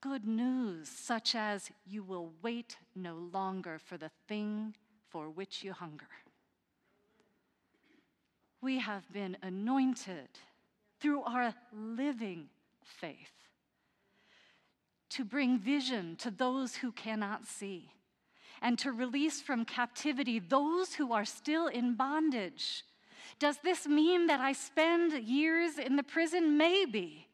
Good 0.00 0.26
news, 0.26 0.88
such 0.88 1.34
as 1.34 1.70
you 1.84 2.04
will 2.04 2.32
wait 2.42 2.76
no 2.94 3.16
longer 3.32 3.78
for 3.78 3.96
the 3.96 4.10
thing 4.28 4.76
for 5.08 5.28
which 5.30 5.64
you 5.64 5.72
hunger. 5.72 6.06
We 8.60 8.78
have 8.78 9.10
been 9.12 9.36
anointed 9.42 10.28
through 11.00 11.22
our 11.22 11.54
living 11.72 12.48
faith 12.82 13.16
to 15.10 15.24
bring 15.24 15.58
vision 15.58 16.16
to 16.16 16.30
those 16.30 16.76
who 16.76 16.92
cannot 16.92 17.46
see 17.46 17.90
and 18.60 18.78
to 18.80 18.92
release 18.92 19.40
from 19.40 19.64
captivity 19.64 20.38
those 20.38 20.94
who 20.94 21.12
are 21.12 21.24
still 21.24 21.68
in 21.68 21.94
bondage. 21.94 22.84
Does 23.38 23.58
this 23.62 23.86
mean 23.86 24.26
that 24.26 24.40
I 24.40 24.52
spend 24.52 25.12
years 25.12 25.78
in 25.78 25.96
the 25.96 26.02
prison? 26.02 26.58
Maybe. 26.58 27.28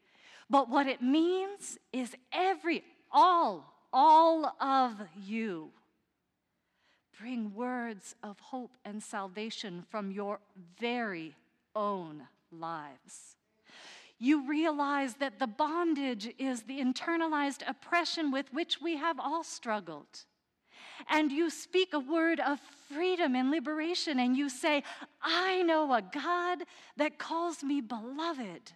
But 0.49 0.69
what 0.69 0.87
it 0.87 1.01
means 1.01 1.79
is 1.91 2.15
every, 2.31 2.83
all, 3.11 3.73
all 3.91 4.55
of 4.61 4.93
you 5.17 5.71
bring 7.19 7.53
words 7.53 8.15
of 8.23 8.39
hope 8.39 8.71
and 8.83 9.01
salvation 9.01 9.85
from 9.89 10.11
your 10.11 10.39
very 10.79 11.35
own 11.75 12.23
lives. 12.51 13.35
You 14.17 14.47
realize 14.47 15.15
that 15.15 15.39
the 15.39 15.47
bondage 15.47 16.33
is 16.37 16.63
the 16.63 16.79
internalized 16.79 17.67
oppression 17.67 18.31
with 18.31 18.53
which 18.53 18.81
we 18.81 18.97
have 18.97 19.19
all 19.19 19.43
struggled 19.43 20.25
and 21.09 21.31
you 21.31 21.49
speak 21.49 21.93
a 21.93 21.99
word 21.99 22.39
of 22.39 22.59
freedom 22.93 23.35
and 23.35 23.51
liberation, 23.51 24.19
and 24.19 24.37
you 24.37 24.49
say, 24.49 24.83
I 25.21 25.61
know 25.63 25.93
a 25.93 26.01
God 26.01 26.63
that 26.97 27.17
calls 27.17 27.63
me 27.63 27.81
beloved. 27.81 28.71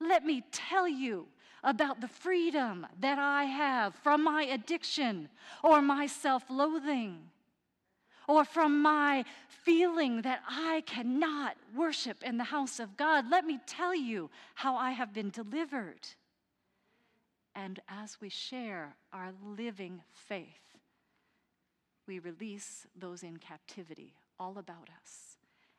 Let 0.00 0.24
me 0.24 0.44
tell 0.52 0.86
you 0.86 1.26
about 1.64 2.00
the 2.00 2.08
freedom 2.08 2.86
that 3.00 3.18
I 3.18 3.44
have 3.44 3.94
from 3.96 4.22
my 4.22 4.44
addiction 4.44 5.28
or 5.62 5.82
my 5.82 6.06
self 6.06 6.44
loathing 6.48 7.30
or 8.28 8.44
from 8.44 8.80
my 8.80 9.24
feeling 9.48 10.22
that 10.22 10.40
I 10.48 10.82
cannot 10.86 11.56
worship 11.74 12.22
in 12.22 12.36
the 12.38 12.44
house 12.44 12.80
of 12.80 12.96
God. 12.96 13.26
Let 13.30 13.44
me 13.44 13.60
tell 13.66 13.94
you 13.94 14.30
how 14.54 14.76
I 14.76 14.92
have 14.92 15.12
been 15.12 15.30
delivered. 15.30 16.06
And 17.54 17.80
as 17.88 18.20
we 18.20 18.28
share 18.28 18.96
our 19.12 19.32
living 19.56 20.02
faith, 20.12 20.76
we 22.06 22.18
release 22.18 22.86
those 22.96 23.22
in 23.22 23.36
captivity 23.38 24.14
all 24.38 24.58
about 24.58 24.88
us, 25.00 25.36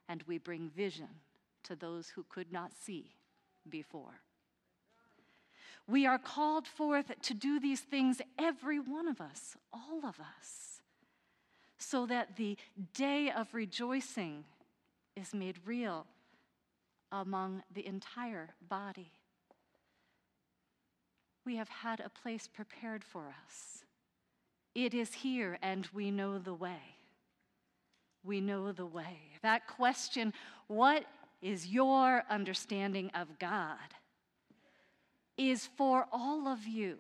and 0.08 0.24
we 0.24 0.38
bring 0.38 0.70
vision 0.70 1.10
to 1.64 1.76
those 1.76 2.10
who 2.10 2.26
could 2.30 2.52
not 2.52 2.72
see 2.74 3.16
before. 3.70 4.22
We 5.88 6.06
are 6.06 6.18
called 6.18 6.68
forth 6.68 7.12
to 7.24 7.34
do 7.34 7.60
these 7.60 7.82
things, 7.82 8.22
every 8.40 8.80
one 8.80 9.08
of 9.08 9.22
us, 9.22 9.56
all 9.72 10.00
of 10.04 10.20
us, 10.20 10.82
so 11.78 12.06
that 12.08 12.38
the 12.38 12.58
day 12.94 13.30
of 13.30 13.54
rejoicing 13.54 14.46
is 15.16 15.34
made 15.34 15.60
real 15.66 16.08
among 17.12 17.64
the 17.74 17.86
entire 17.86 18.50
body. 18.68 19.12
We 21.46 21.58
have 21.58 21.70
had 21.70 22.00
a 22.00 22.10
place 22.10 22.48
prepared 22.48 23.04
for 23.04 23.34
us 23.46 23.86
it 24.76 24.94
is 24.94 25.14
here, 25.14 25.58
and 25.62 25.88
we 25.94 26.12
know 26.12 26.38
the 26.38 26.54
way. 26.54 26.98
We 28.24 28.42
know 28.42 28.74
the 28.74 28.86
way. 28.86 29.20
That 29.42 29.68
question, 29.68 30.34
what 30.68 31.06
is 31.42 31.68
your 31.68 32.24
understanding 32.30 33.10
of 33.16 33.40
God, 33.40 33.78
is 35.38 35.68
for 35.78 36.08
all 36.12 36.48
of 36.48 36.68
you. 36.68 36.98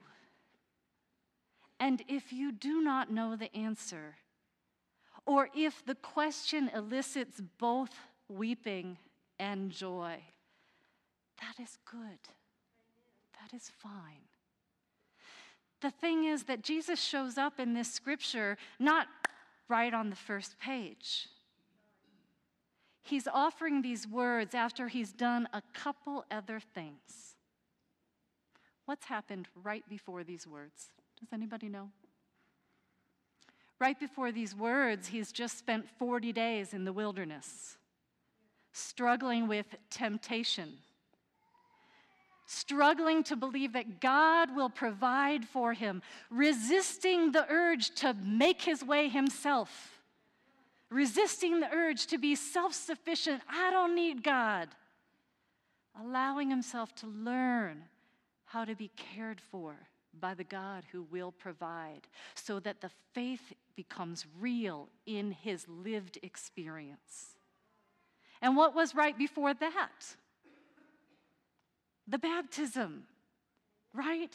And 1.80 2.04
if 2.08 2.32
you 2.32 2.52
do 2.52 2.82
not 2.82 3.12
know 3.12 3.36
the 3.36 3.56
answer, 3.56 4.16
or 5.26 5.50
if 5.56 5.86
the 5.86 5.96
question 5.96 6.70
elicits 6.74 7.42
both 7.58 7.92
weeping 8.30 8.98
and 9.40 9.72
joy, 9.72 10.18
that 11.42 11.62
is 11.62 11.78
good. 11.90 12.20
That 13.42 13.56
is 13.56 13.70
fine. 13.78 14.26
The 15.82 15.92
thing 15.92 16.24
is 16.26 16.44
that 16.44 16.64
Jesus 16.64 17.00
shows 17.00 17.38
up 17.38 17.60
in 17.60 17.74
this 17.74 17.92
scripture 17.92 18.58
not 18.80 19.08
right 19.68 19.94
on 19.94 20.10
the 20.10 20.16
first 20.16 20.58
page. 20.60 21.28
He's 23.02 23.28
offering 23.28 23.82
these 23.82 24.08
words 24.08 24.56
after 24.56 24.88
he's 24.88 25.12
done 25.12 25.48
a 25.54 25.62
couple 25.74 26.26
other 26.32 26.60
things. 26.60 27.35
What's 28.86 29.06
happened 29.06 29.48
right 29.64 29.88
before 29.90 30.24
these 30.24 30.46
words? 30.48 30.90
Does 31.20 31.30
anybody 31.34 31.70
know? 31.70 31.90
Right 33.80 34.00
before 34.00 34.32
these 34.32 34.56
words, 34.56 35.08
he's 35.08 35.32
just 35.32 35.58
spent 35.58 35.90
40 36.00 36.32
days 36.32 36.74
in 36.74 36.86
the 36.86 36.94
wilderness, 36.94 37.78
struggling 38.72 39.48
with 39.48 39.68
temptation 39.90 40.78
struggling 42.46 43.24
to 43.24 43.36
believe 43.36 43.74
that 43.74 44.00
God 44.00 44.56
will 44.56 44.70
provide 44.70 45.46
for 45.46 45.74
him, 45.74 46.02
resisting 46.30 47.32
the 47.32 47.46
urge 47.50 47.90
to 47.96 48.14
make 48.14 48.62
his 48.62 48.84
way 48.84 49.10
himself, 49.10 50.02
resisting 50.90 51.60
the 51.60 51.72
urge 51.72 52.06
to 52.08 52.18
be 52.18 52.36
self 52.36 52.74
sufficient. 52.74 53.42
I 53.50 53.72
don't 53.72 53.96
need 53.96 54.24
God. 54.24 54.70
Allowing 56.00 56.50
himself 56.50 56.94
to 56.96 57.08
learn 57.08 57.84
how 58.56 58.64
to 58.64 58.74
be 58.74 58.90
cared 58.96 59.42
for 59.52 59.76
by 60.18 60.34
the 60.34 60.46
God 60.46 60.86
who 60.94 61.04
will 61.12 61.34
provide, 61.34 62.08
so 62.36 62.58
that 62.62 62.80
the 62.80 62.90
faith 63.14 63.52
becomes 63.76 64.26
real 64.40 64.88
in 65.06 65.32
his 65.32 65.68
lived 65.68 66.18
experience. 66.24 67.36
And 68.42 68.56
what 68.56 68.74
was 68.74 68.96
right 68.96 69.18
before 69.18 69.54
that? 69.54 70.16
the 72.08 72.18
baptism, 72.18 73.04
right? 73.94 74.34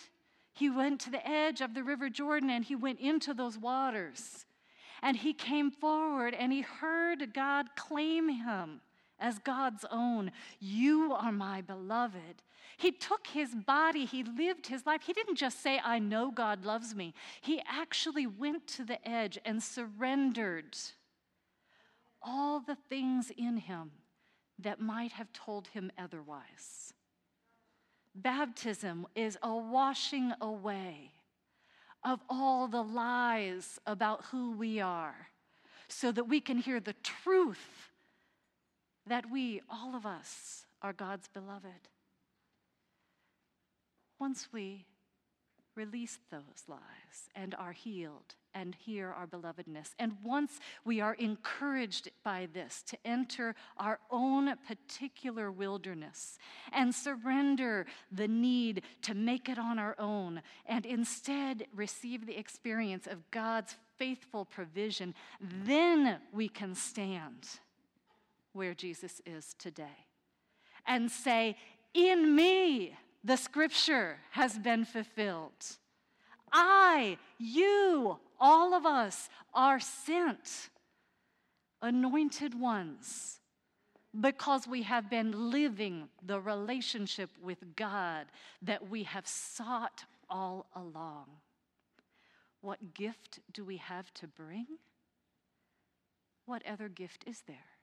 He 0.52 0.68
went 0.68 1.00
to 1.02 1.10
the 1.10 1.26
edge 1.26 1.62
of 1.62 1.72
the 1.72 1.84
River 1.84 2.10
Jordan 2.10 2.50
and 2.50 2.64
he 2.64 2.74
went 2.74 3.00
into 3.00 3.32
those 3.32 3.56
waters. 3.56 4.44
And 5.02 5.16
he 5.16 5.32
came 5.32 5.70
forward 5.70 6.34
and 6.34 6.52
he 6.52 6.60
heard 6.60 7.32
God 7.32 7.68
claim 7.76 8.28
him 8.28 8.80
as 9.20 9.38
God's 9.38 9.84
own. 9.90 10.32
You 10.58 11.12
are 11.12 11.32
my 11.32 11.60
beloved. 11.60 12.42
He 12.76 12.92
took 12.92 13.26
his 13.26 13.54
body, 13.54 14.06
he 14.06 14.24
lived 14.24 14.66
his 14.66 14.86
life. 14.86 15.02
He 15.02 15.12
didn't 15.12 15.36
just 15.36 15.62
say, 15.62 15.80
I 15.84 15.98
know 15.98 16.30
God 16.30 16.64
loves 16.64 16.94
me. 16.94 17.14
He 17.40 17.60
actually 17.68 18.26
went 18.26 18.66
to 18.68 18.84
the 18.84 19.06
edge 19.06 19.38
and 19.44 19.62
surrendered 19.62 20.76
all 22.22 22.60
the 22.60 22.76
things 22.88 23.30
in 23.36 23.58
him 23.58 23.90
that 24.58 24.80
might 24.80 25.12
have 25.12 25.32
told 25.32 25.68
him 25.68 25.90
otherwise. 25.98 26.94
Baptism 28.14 29.06
is 29.14 29.38
a 29.42 29.54
washing 29.54 30.32
away 30.40 31.12
of 32.02 32.20
all 32.28 32.66
the 32.66 32.82
lies 32.82 33.78
about 33.86 34.24
who 34.26 34.52
we 34.52 34.80
are 34.80 35.28
so 35.88 36.12
that 36.12 36.24
we 36.24 36.40
can 36.40 36.58
hear 36.58 36.80
the 36.80 36.94
truth 37.02 37.89
that 39.10 39.28
we, 39.28 39.60
all 39.68 39.96
of 39.96 40.06
us, 40.06 40.66
are 40.82 40.92
God's 40.92 41.26
beloved. 41.26 41.88
Once 44.20 44.48
we 44.52 44.86
release 45.74 46.20
those 46.30 46.64
lies 46.68 47.28
and 47.34 47.54
are 47.56 47.72
healed 47.72 48.34
and 48.54 48.76
hear 48.76 49.08
our 49.08 49.26
belovedness. 49.26 49.94
And 49.98 50.12
once 50.22 50.60
we 50.84 51.00
are 51.00 51.14
encouraged 51.14 52.10
by 52.22 52.48
this 52.52 52.82
to 52.88 52.98
enter 53.04 53.56
our 53.78 53.98
own 54.12 54.54
particular 54.68 55.50
wilderness 55.50 56.38
and 56.72 56.94
surrender 56.94 57.86
the 58.12 58.28
need 58.28 58.82
to 59.02 59.14
make 59.14 59.48
it 59.48 59.58
on 59.58 59.78
our 59.78 59.96
own 59.98 60.40
and 60.66 60.86
instead 60.86 61.66
receive 61.74 62.26
the 62.26 62.38
experience 62.38 63.08
of 63.08 63.28
God's 63.32 63.76
faithful 63.96 64.44
provision, 64.44 65.14
then 65.40 66.20
we 66.32 66.48
can 66.48 66.74
stand 66.76 67.48
where 68.52 68.74
Jesus 68.74 69.20
is 69.26 69.54
today 69.58 70.06
and 70.86 71.10
say, 71.10 71.56
In 71.94 72.34
me, 72.34 72.96
the 73.22 73.36
scripture 73.36 74.18
has 74.30 74.58
been 74.58 74.84
fulfilled. 74.84 75.76
I, 76.52 77.18
you, 77.38 78.18
all 78.40 78.74
of 78.74 78.86
us 78.86 79.28
are 79.54 79.78
sent, 79.78 80.70
anointed 81.80 82.58
ones, 82.58 83.40
because 84.18 84.66
we 84.66 84.82
have 84.82 85.08
been 85.08 85.50
living 85.50 86.08
the 86.24 86.40
relationship 86.40 87.30
with 87.40 87.76
God 87.76 88.26
that 88.62 88.88
we 88.88 89.04
have 89.04 89.26
sought 89.26 90.04
all 90.28 90.66
along. 90.74 91.26
What 92.60 92.94
gift 92.94 93.38
do 93.52 93.64
we 93.64 93.76
have 93.76 94.12
to 94.14 94.26
bring? 94.26 94.66
What 96.46 96.66
other 96.66 96.88
gift 96.88 97.24
is 97.26 97.42
there? 97.46 97.79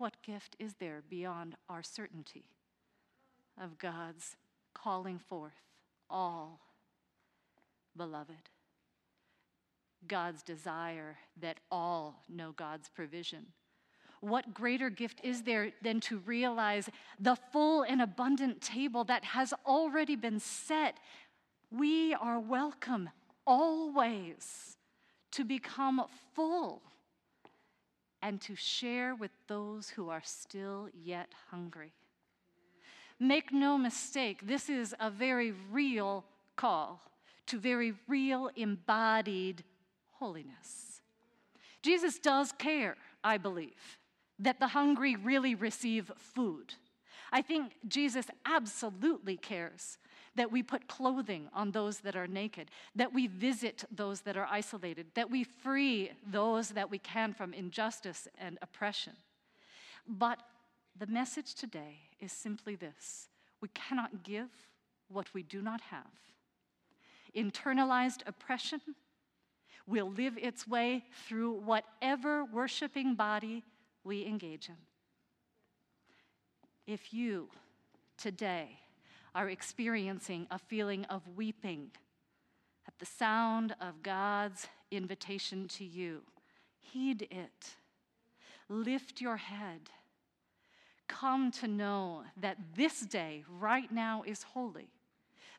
What 0.00 0.22
gift 0.22 0.56
is 0.58 0.76
there 0.80 1.02
beyond 1.10 1.56
our 1.68 1.82
certainty 1.82 2.46
of 3.60 3.76
God's 3.76 4.34
calling 4.72 5.18
forth 5.18 5.60
all 6.08 6.58
beloved. 7.94 8.48
God's 10.08 10.42
desire 10.42 11.18
that 11.38 11.60
all 11.70 12.22
know 12.30 12.52
God's 12.52 12.88
provision. 12.88 13.48
What 14.22 14.54
greater 14.54 14.88
gift 14.88 15.20
is 15.22 15.42
there 15.42 15.72
than 15.82 16.00
to 16.00 16.20
realize 16.20 16.88
the 17.18 17.36
full 17.52 17.82
and 17.82 18.00
abundant 18.00 18.62
table 18.62 19.04
that 19.04 19.24
has 19.24 19.52
already 19.66 20.16
been 20.16 20.40
set? 20.40 20.96
We 21.70 22.14
are 22.14 22.40
welcome 22.40 23.10
always 23.46 24.78
to 25.32 25.44
become 25.44 26.06
full 26.34 26.80
and 28.22 28.40
to 28.42 28.54
share 28.54 29.14
with 29.14 29.30
those 29.46 29.90
who 29.90 30.08
are 30.10 30.22
still 30.24 30.88
yet 31.04 31.28
hungry. 31.50 31.92
Make 33.18 33.52
no 33.52 33.76
mistake, 33.76 34.46
this 34.46 34.70
is 34.70 34.94
a 34.98 35.10
very 35.10 35.52
real 35.70 36.24
call 36.56 37.02
to 37.46 37.58
very 37.58 37.94
real 38.08 38.50
embodied 38.56 39.64
holiness. 40.12 41.02
Jesus 41.82 42.18
does 42.18 42.52
care, 42.52 42.96
I 43.24 43.38
believe, 43.38 43.98
that 44.38 44.60
the 44.60 44.68
hungry 44.68 45.16
really 45.16 45.54
receive 45.54 46.10
food. 46.16 46.74
I 47.32 47.42
think 47.42 47.72
Jesus 47.86 48.26
absolutely 48.44 49.36
cares 49.36 49.98
that 50.36 50.52
we 50.52 50.62
put 50.62 50.86
clothing 50.86 51.48
on 51.52 51.72
those 51.72 52.00
that 52.00 52.16
are 52.16 52.26
naked, 52.26 52.70
that 52.94 53.12
we 53.12 53.26
visit 53.26 53.84
those 53.90 54.20
that 54.22 54.36
are 54.36 54.46
isolated, 54.50 55.06
that 55.14 55.30
we 55.30 55.44
free 55.44 56.10
those 56.30 56.70
that 56.70 56.90
we 56.90 56.98
can 56.98 57.32
from 57.32 57.52
injustice 57.52 58.28
and 58.38 58.58
oppression. 58.62 59.14
But 60.06 60.40
the 60.98 61.06
message 61.06 61.54
today 61.54 61.98
is 62.20 62.32
simply 62.32 62.76
this 62.76 63.28
we 63.60 63.68
cannot 63.74 64.22
give 64.22 64.48
what 65.08 65.32
we 65.34 65.42
do 65.42 65.60
not 65.60 65.80
have. 65.82 66.06
Internalized 67.36 68.22
oppression 68.26 68.80
will 69.86 70.10
live 70.10 70.38
its 70.38 70.66
way 70.66 71.04
through 71.26 71.52
whatever 71.52 72.44
worshiping 72.44 73.14
body 73.14 73.64
we 74.04 74.24
engage 74.24 74.68
in. 74.68 74.76
If 76.86 77.12
you 77.12 77.48
today 78.16 78.78
are 79.34 79.48
experiencing 79.48 80.46
a 80.50 80.58
feeling 80.58 81.04
of 81.06 81.22
weeping 81.36 81.90
at 82.86 82.98
the 82.98 83.06
sound 83.06 83.74
of 83.80 84.02
God's 84.02 84.66
invitation 84.90 85.68
to 85.68 85.84
you, 85.84 86.22
heed 86.78 87.28
it. 87.30 87.74
Lift 88.68 89.20
your 89.20 89.36
head. 89.36 89.90
Come 91.06 91.50
to 91.52 91.68
know 91.68 92.22
that 92.40 92.56
this 92.76 93.00
day, 93.00 93.44
right 93.48 93.90
now, 93.92 94.22
is 94.26 94.42
holy, 94.42 94.88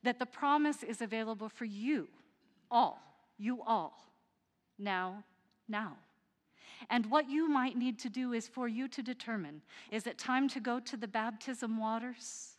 that 0.03 0.19
the 0.19 0.25
promise 0.25 0.83
is 0.83 1.01
available 1.01 1.49
for 1.49 1.65
you, 1.65 2.07
all, 2.69 3.01
you 3.37 3.61
all, 3.65 4.07
now, 4.79 5.23
now. 5.67 5.97
And 6.89 7.05
what 7.07 7.29
you 7.29 7.47
might 7.47 7.77
need 7.77 7.99
to 7.99 8.09
do 8.09 8.33
is 8.33 8.47
for 8.47 8.67
you 8.67 8.87
to 8.89 9.03
determine 9.03 9.61
is 9.91 10.07
it 10.07 10.17
time 10.17 10.47
to 10.49 10.59
go 10.59 10.79
to 10.79 10.97
the 10.97 11.07
baptism 11.07 11.77
waters? 11.77 12.50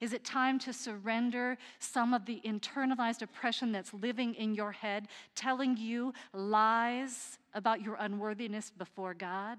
Is 0.00 0.12
it 0.12 0.24
time 0.24 0.58
to 0.60 0.72
surrender 0.72 1.56
some 1.78 2.12
of 2.12 2.26
the 2.26 2.40
internalized 2.44 3.22
oppression 3.22 3.72
that's 3.72 3.94
living 3.94 4.34
in 4.34 4.54
your 4.54 4.72
head, 4.72 5.08
telling 5.34 5.76
you 5.76 6.12
lies 6.32 7.38
about 7.54 7.82
your 7.82 7.96
unworthiness 7.98 8.70
before 8.70 9.14
God? 9.14 9.58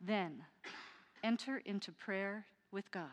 Then 0.00 0.44
enter 1.22 1.62
into 1.64 1.90
prayer 1.92 2.44
with 2.70 2.90
God. 2.90 3.08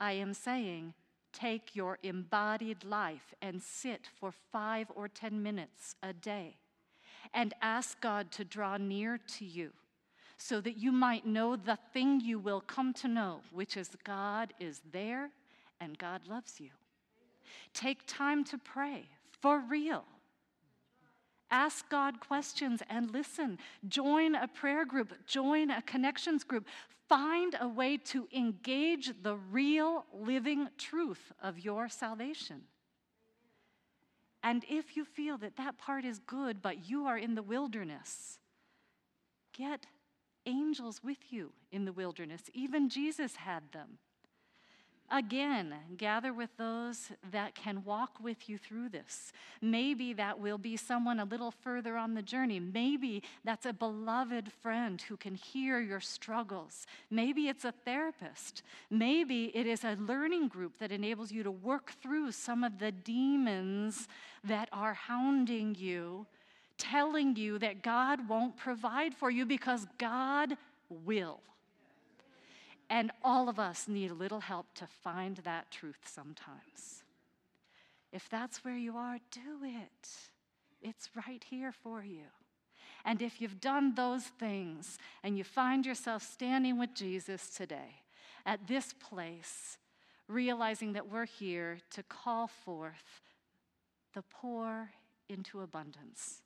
I 0.00 0.12
am 0.12 0.34
saying, 0.34 0.94
take 1.32 1.76
your 1.76 1.98
embodied 2.02 2.84
life 2.84 3.34
and 3.40 3.62
sit 3.62 4.08
for 4.18 4.32
five 4.52 4.88
or 4.94 5.08
10 5.08 5.42
minutes 5.42 5.94
a 6.02 6.12
day 6.12 6.56
and 7.34 7.54
ask 7.62 8.00
God 8.00 8.30
to 8.32 8.44
draw 8.44 8.76
near 8.76 9.18
to 9.38 9.44
you 9.44 9.72
so 10.38 10.60
that 10.60 10.76
you 10.76 10.92
might 10.92 11.26
know 11.26 11.56
the 11.56 11.78
thing 11.92 12.20
you 12.20 12.38
will 12.38 12.60
come 12.60 12.94
to 12.94 13.08
know, 13.08 13.40
which 13.52 13.76
is 13.76 13.90
God 14.04 14.54
is 14.60 14.80
there 14.92 15.30
and 15.80 15.98
God 15.98 16.22
loves 16.28 16.60
you. 16.60 16.70
Take 17.74 18.06
time 18.06 18.44
to 18.44 18.58
pray 18.58 19.08
for 19.40 19.60
real. 19.68 20.04
Ask 21.50 21.88
God 21.88 22.20
questions 22.20 22.82
and 22.88 23.10
listen. 23.10 23.58
Join 23.88 24.34
a 24.34 24.46
prayer 24.46 24.84
group, 24.84 25.12
join 25.26 25.70
a 25.70 25.82
connections 25.82 26.44
group. 26.44 26.66
Find 27.08 27.56
a 27.58 27.66
way 27.66 27.96
to 27.96 28.28
engage 28.34 29.10
the 29.22 29.36
real 29.36 30.04
living 30.12 30.68
truth 30.76 31.32
of 31.42 31.58
your 31.58 31.88
salvation. 31.88 32.62
And 34.42 34.62
if 34.68 34.94
you 34.94 35.06
feel 35.06 35.38
that 35.38 35.56
that 35.56 35.78
part 35.78 36.04
is 36.04 36.18
good, 36.18 36.60
but 36.60 36.88
you 36.88 37.06
are 37.06 37.16
in 37.16 37.34
the 37.34 37.42
wilderness, 37.42 38.38
get 39.56 39.86
angels 40.48 41.00
with 41.04 41.18
you 41.30 41.52
in 41.70 41.84
the 41.84 41.92
wilderness. 41.92 42.42
Even 42.54 42.88
Jesus 42.88 43.36
had 43.36 43.62
them. 43.72 43.98
Again, 45.10 45.74
gather 45.96 46.34
with 46.34 46.50
those 46.58 47.10
that 47.30 47.54
can 47.54 47.82
walk 47.84 48.18
with 48.22 48.46
you 48.46 48.58
through 48.58 48.90
this. 48.90 49.32
Maybe 49.62 50.12
that 50.12 50.38
will 50.38 50.58
be 50.58 50.76
someone 50.76 51.18
a 51.18 51.24
little 51.24 51.50
further 51.50 51.96
on 51.96 52.12
the 52.12 52.20
journey. 52.20 52.60
Maybe 52.60 53.22
that's 53.42 53.64
a 53.64 53.72
beloved 53.72 54.52
friend 54.60 55.00
who 55.00 55.16
can 55.16 55.34
hear 55.34 55.80
your 55.80 56.00
struggles. 56.00 56.86
Maybe 57.10 57.48
it's 57.48 57.64
a 57.64 57.72
therapist. 57.72 58.62
Maybe 58.90 59.50
it 59.54 59.66
is 59.66 59.82
a 59.82 59.96
learning 59.98 60.48
group 60.48 60.76
that 60.78 60.92
enables 60.92 61.32
you 61.32 61.42
to 61.42 61.50
work 61.50 61.94
through 62.02 62.32
some 62.32 62.62
of 62.62 62.78
the 62.78 62.92
demons 62.92 64.08
that 64.44 64.68
are 64.72 64.94
hounding 64.94 65.74
you 65.74 66.26
telling 66.78 67.36
you 67.36 67.58
that 67.58 67.82
God 67.82 68.28
won't 68.28 68.56
provide 68.56 69.14
for 69.14 69.30
you 69.30 69.44
because 69.44 69.86
God 69.98 70.56
will. 70.88 71.40
And 72.90 73.10
all 73.22 73.48
of 73.48 73.58
us 73.58 73.86
need 73.86 74.10
a 74.10 74.14
little 74.14 74.40
help 74.40 74.66
to 74.76 74.86
find 74.86 75.36
that 75.38 75.70
truth 75.70 75.98
sometimes. 76.04 77.02
If 78.12 78.28
that's 78.30 78.64
where 78.64 78.76
you 78.76 78.96
are, 78.96 79.18
do 79.30 79.58
it. 79.62 80.08
It's 80.80 81.10
right 81.28 81.44
here 81.50 81.72
for 81.72 82.02
you. 82.02 82.24
And 83.04 83.20
if 83.20 83.40
you've 83.40 83.60
done 83.60 83.94
those 83.94 84.24
things 84.24 84.98
and 85.22 85.36
you 85.36 85.44
find 85.44 85.84
yourself 85.84 86.22
standing 86.22 86.78
with 86.78 86.94
Jesus 86.94 87.50
today 87.50 88.02
at 88.46 88.66
this 88.66 88.94
place, 88.94 89.76
realizing 90.26 90.94
that 90.94 91.10
we're 91.10 91.26
here 91.26 91.78
to 91.90 92.02
call 92.02 92.46
forth 92.46 93.20
the 94.14 94.22
poor 94.22 94.90
into 95.28 95.60
abundance 95.60 96.42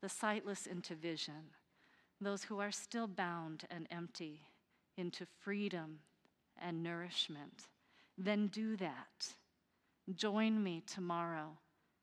the 0.00 0.08
sightless 0.08 0.66
into 0.66 0.94
vision, 0.94 1.54
those 2.20 2.44
who 2.44 2.58
are 2.58 2.70
still 2.70 3.06
bound 3.06 3.64
and 3.70 3.86
empty 3.90 4.40
into 4.96 5.26
freedom 5.40 6.00
and 6.60 6.82
nourishment, 6.82 7.68
then 8.18 8.48
do 8.48 8.76
that. 8.76 9.34
Join 10.14 10.62
me 10.62 10.82
tomorrow 10.86 11.58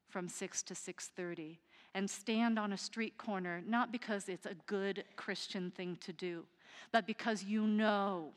from 0.10 0.30
6 0.30 0.64
to 0.64 0.74
6:30 0.74 1.60
and 1.94 2.10
stand 2.10 2.58
on 2.58 2.74
a 2.74 2.78
street 2.78 3.18
corner 3.18 3.62
not 3.66 3.92
because 3.92 4.30
it's 4.30 4.46
a 4.46 4.56
good 4.66 5.04
Christian 5.16 5.72
thing 5.72 5.98
to 5.98 6.14
do, 6.14 6.46
but 6.92 7.06
because 7.06 7.44
you 7.44 7.68
know 7.68 8.34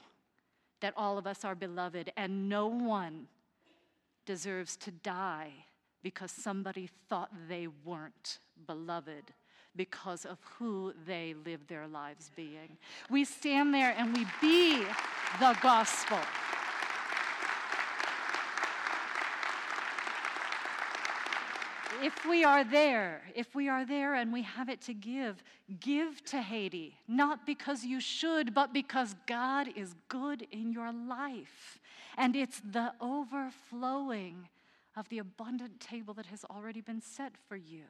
that 0.80 0.94
all 0.96 1.18
of 1.18 1.26
us 1.26 1.44
are 1.44 1.54
beloved 1.54 2.12
and 2.16 2.48
no 2.48 2.66
one 2.66 3.28
deserves 4.24 4.76
to 4.76 4.90
die 4.90 5.66
because 6.02 6.32
somebody 6.32 6.88
thought 7.08 7.30
they 7.48 7.66
weren't 7.66 8.38
beloved 8.66 9.34
because 9.76 10.24
of 10.24 10.38
who 10.58 10.92
they 11.06 11.34
live 11.44 11.66
their 11.66 11.86
lives 11.86 12.30
being. 12.34 12.76
We 13.08 13.24
stand 13.24 13.72
there 13.72 13.94
and 13.96 14.16
we 14.16 14.26
be 14.40 14.84
the 15.38 15.56
gospel. 15.62 16.18
if 22.02 22.26
we 22.26 22.44
are 22.44 22.64
there, 22.64 23.22
if 23.34 23.54
we 23.54 23.68
are 23.68 23.84
there 23.84 24.14
and 24.14 24.32
we 24.32 24.42
have 24.42 24.68
it 24.68 24.80
to 24.82 24.94
give, 24.94 25.42
give 25.80 26.24
to 26.24 26.40
Haiti, 26.40 26.96
not 27.06 27.46
because 27.46 27.84
you 27.84 28.00
should, 28.00 28.54
but 28.54 28.72
because 28.72 29.14
God 29.26 29.68
is 29.76 29.94
good 30.08 30.46
in 30.50 30.72
your 30.72 30.92
life. 30.92 31.78
And 32.16 32.36
it's 32.36 32.60
the 32.60 32.92
overflowing 33.00 34.48
of 34.96 35.08
the 35.08 35.18
abundant 35.18 35.80
table 35.80 36.14
that 36.14 36.26
has 36.26 36.44
already 36.44 36.80
been 36.80 37.00
set 37.00 37.32
for 37.48 37.56
you. 37.56 37.84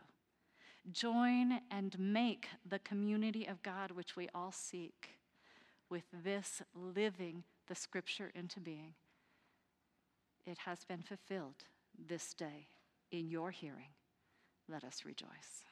Join 0.93 1.61
and 1.71 1.99
make 1.99 2.49
the 2.69 2.79
community 2.79 3.47
of 3.47 3.63
God 3.63 3.91
which 3.93 4.17
we 4.17 4.29
all 4.35 4.53
seek 4.53 5.19
with 5.89 6.05
this 6.25 6.63
living 6.75 7.45
the 7.69 7.75
scripture 7.75 8.31
into 8.35 8.61
being. 8.61 8.95
It 10.47 10.59
has 10.59 10.85
been 10.85 11.03
fulfilled 11.03 11.65
this 12.09 12.35
day 12.35 12.69
in 13.11 13.29
your 13.29 13.51
hearing. 13.51 13.93
Let 14.69 14.85
us 14.85 15.05
rejoice. 15.05 15.65